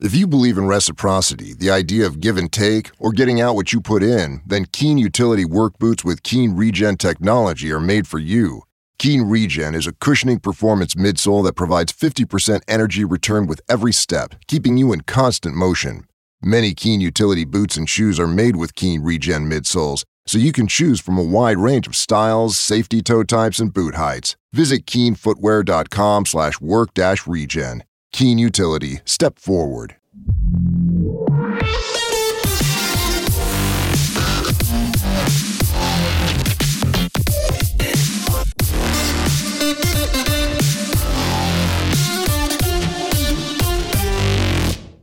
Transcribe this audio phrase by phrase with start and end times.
[0.00, 3.72] If you believe in reciprocity, the idea of give and take, or getting out what
[3.72, 8.18] you put in, then Keen Utility Work Boots with Keen Regen technology are made for
[8.18, 8.62] you.
[8.98, 14.34] Keen Regen is a cushioning performance midsole that provides 50% energy return with every step,
[14.48, 16.04] keeping you in constant motion.
[16.42, 20.66] Many Keen utility boots and shoes are made with Keen Regen midsoles, so you can
[20.66, 24.34] choose from a wide range of styles, safety toe types, and boot heights.
[24.52, 27.84] Visit keenfootwear.com slash work-regen.
[28.16, 29.00] Keen Utility.
[29.04, 29.96] Step forward.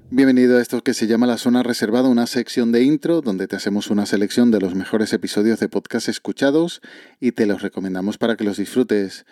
[0.09, 3.57] Bienvenido a esto que se llama La Zona Reservada, una sección de intro donde te
[3.57, 6.79] hacemos una selección de los mejores episodios de podcast escuchados
[7.19, 9.25] y te los recomendamos para que los disfrutes.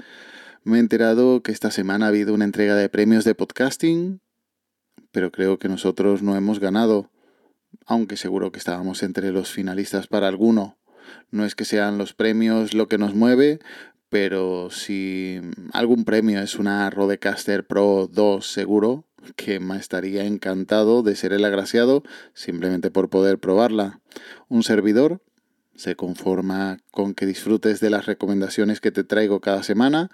[0.64, 4.20] Me he enterado que esta semana ha habido una entrega de premios de podcasting,
[5.12, 7.10] pero creo que nosotros no hemos ganado,
[7.86, 10.78] aunque seguro que estábamos entre los finalistas para alguno.
[11.32, 13.60] No es que sean los premios lo que nos mueve,
[14.10, 15.40] pero si
[15.72, 19.06] algún premio es una Rodecaster Pro 2 seguro,
[19.38, 24.02] que me estaría encantado de ser el agraciado simplemente por poder probarla.
[24.50, 25.22] Un servidor
[25.76, 30.10] se conforma con que disfrutes de las recomendaciones que te traigo cada semana,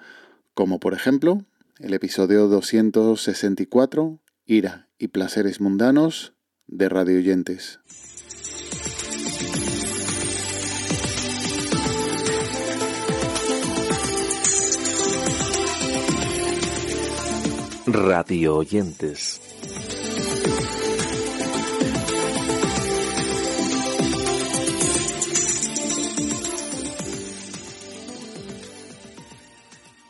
[0.55, 1.45] como por ejemplo
[1.79, 6.33] el episodio 264, Ira y Placeres Mundanos,
[6.65, 7.79] de Radio Oyentes.
[17.85, 19.44] Radio oyentes.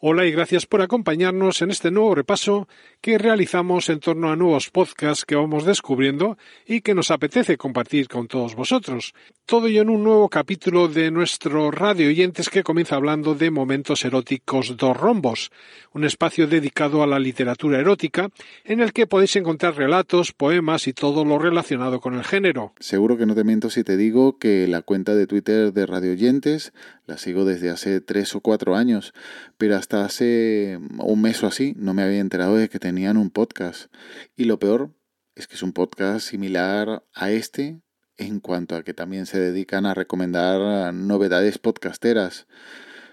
[0.08, 2.67] Hola y gracias por acompañarnos en este nuevo repaso
[3.06, 8.08] que realizamos en torno a nuevos podcasts que vamos descubriendo y que nos apetece compartir
[8.08, 9.14] con todos vosotros.
[9.45, 14.03] Todo ello en un nuevo capítulo de nuestro Radio Oyentes que comienza hablando de Momentos
[14.06, 15.52] Eróticos Dos Rombos,
[15.94, 18.29] un espacio dedicado a la literatura erótica
[18.63, 22.74] en el que podéis encontrar relatos, poemas y todo lo relacionado con el género.
[22.79, 26.13] Seguro que no te miento si te digo que la cuenta de Twitter de Radio
[26.13, 26.74] Oyentes
[27.06, 29.13] la sigo desde hace tres o cuatro años,
[29.59, 33.29] pero hasta hace un mes o así no me había enterado de que tenían un
[33.29, 33.94] podcast.
[34.38, 34.89] Y lo peor
[35.35, 37.81] es que es un podcast similar a este
[38.16, 42.47] en cuanto a que también se dedican a recomendar novedades podcasteras.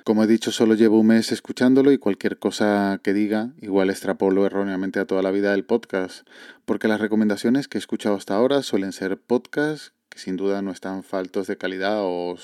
[0.04, 4.47] Como he dicho, solo llevo un mes escuchándolo y cualquier cosa que diga igual extrapolo
[4.47, 6.28] erróneamente a toda la vida del podcast,
[6.65, 10.71] porque las recomendaciones que he escuchado hasta ahora suelen ser podcasts que sin duda no
[10.71, 12.37] están faltos de calidad o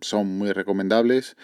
[0.00, 1.36] son muy recomendables,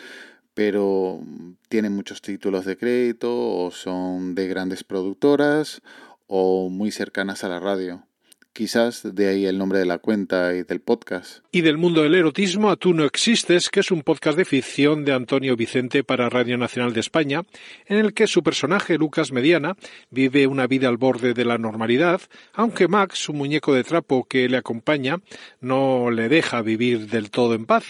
[0.56, 1.20] pero
[1.68, 5.82] tienen muchos títulos de crédito o son de grandes productoras
[6.26, 8.06] o muy cercanas a la radio.
[8.54, 11.44] Quizás de ahí el nombre de la cuenta y del podcast.
[11.52, 15.04] Y del mundo del erotismo a Tú no existes, que es un podcast de ficción
[15.04, 17.42] de Antonio Vicente para Radio Nacional de España,
[17.84, 19.76] en el que su personaje, Lucas Mediana,
[20.08, 22.22] vive una vida al borde de la normalidad,
[22.54, 25.18] aunque Max, un muñeco de trapo que le acompaña,
[25.60, 27.84] no le deja vivir del todo en paz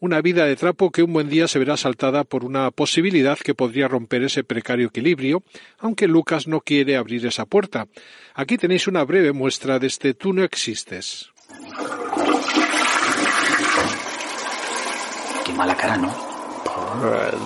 [0.00, 3.54] una vida de trapo que un buen día se verá saltada por una posibilidad que
[3.54, 5.42] podría romper ese precario equilibrio,
[5.78, 7.86] aunque Lucas no quiere abrir esa puerta.
[8.34, 11.30] Aquí tenéis una breve muestra de este Tú no existes.
[15.44, 16.26] Qué mala cara, ¿no?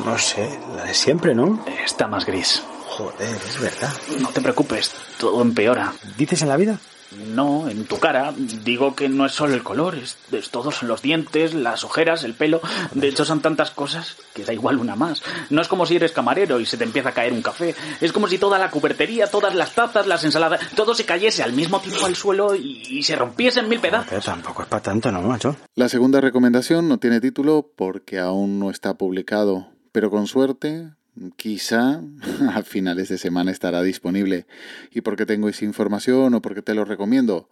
[0.05, 1.65] no sé, la de siempre, ¿no?
[1.85, 2.63] Está más gris.
[2.87, 3.93] Joder, es verdad.
[4.21, 5.93] No te preocupes, todo empeora.
[6.17, 6.79] ¿Dices en la vida?
[7.13, 8.33] No, en tu cara.
[8.37, 12.25] Digo que no es solo el color, es, es todo son los dientes, las ojeras,
[12.25, 12.61] el pelo.
[12.95, 15.23] De hecho, son tantas cosas que da igual una más.
[15.51, 17.75] No es como si eres camarero y se te empieza a caer un café.
[18.01, 21.53] Es como si toda la cubertería, todas las tazas, las ensaladas, todo se cayese al
[21.53, 24.09] mismo tiempo al suelo y, y se rompiese en mil pedazos.
[24.09, 25.57] Pero tampoco es para tanto, ¿no, macho?
[25.75, 30.91] La segunda recomendación no tiene título porque aún no está publicado, pero con suerte
[31.37, 32.03] quizá
[32.55, 34.47] a finales de semana estará disponible.
[34.91, 37.49] ¿Y por qué tengo esa información o por qué te lo recomiendo?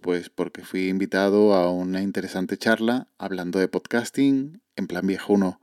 [0.00, 5.60] Pues porque fui invitado a una interesante charla hablando de podcasting en plan viejuno.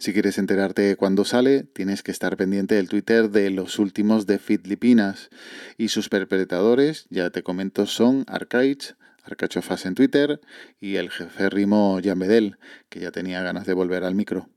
[0.00, 4.38] Si quieres enterarte cuándo sale, tienes que estar pendiente del Twitter de los últimos de
[4.38, 5.28] Fitlipinas.
[5.76, 10.40] Y sus perpetradores, ya te comento, son Arcaich, Arcachofas en Twitter,
[10.80, 12.56] y el jefe Rimo Jan Bedel,
[12.88, 14.48] que ya tenía ganas de volver al micro.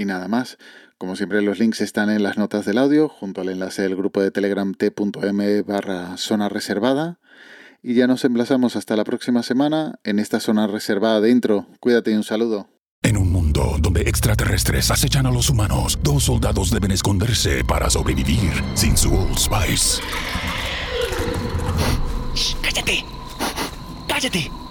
[0.00, 0.56] Y nada más.
[0.96, 4.22] Como siempre, los links están en las notas del audio, junto al enlace del grupo
[4.22, 7.20] de Telegram t.m barra zona reservada.
[7.82, 11.66] Y ya nos emplazamos hasta la próxima semana en esta zona reservada dentro.
[11.80, 12.70] Cuídate y un saludo.
[13.02, 18.52] En un mundo donde extraterrestres acechan a los humanos, dos soldados deben esconderse para sobrevivir
[18.72, 20.00] sin su Old Spice.
[22.62, 23.04] ¡Cállate!
[24.08, 24.50] ¡Cállate!